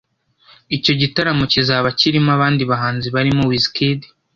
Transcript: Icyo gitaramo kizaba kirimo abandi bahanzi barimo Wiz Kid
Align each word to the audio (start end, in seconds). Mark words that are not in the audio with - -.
Icyo 0.75 0.91
gitaramo 1.01 1.43
kizaba 1.53 1.87
kirimo 1.99 2.29
abandi 2.37 2.63
bahanzi 2.71 3.07
barimo 3.15 3.41
Wiz 3.49 3.65
Kid 3.75 3.99